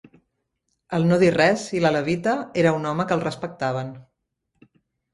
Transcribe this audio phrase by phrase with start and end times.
[0.97, 3.97] El no dir res, i la levita, era un home que el respectaven